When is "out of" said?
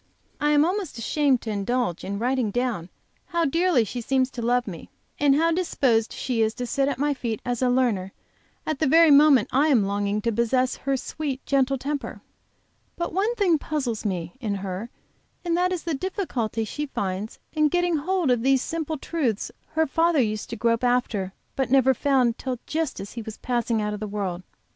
23.83-23.99